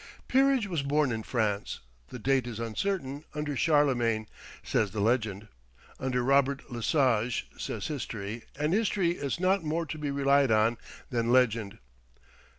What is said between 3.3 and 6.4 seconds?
under Charlemagne, says the legend; under